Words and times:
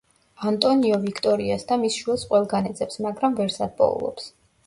ანტონიო 0.51 0.95
ვიქტორიას 1.03 1.65
და 1.71 1.77
მის 1.83 1.99
შვილს 2.03 2.25
ყველგან 2.31 2.71
ეძებს 2.71 2.97
მაგრამ 3.09 3.35
ვერსად 3.41 3.79
პოულობს. 3.83 4.33